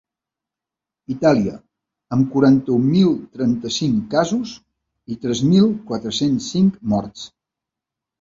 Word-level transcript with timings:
Itàlia, 1.15 1.57
amb 2.15 2.31
quaranta-un 2.35 2.87
mil 2.93 3.11
trenta-cinc 3.39 3.99
casos 4.15 4.55
i 5.15 5.19
tres 5.27 5.43
mil 5.51 5.69
quatre-cents 5.93 6.49
cinc 6.55 6.81
morts. 6.95 7.27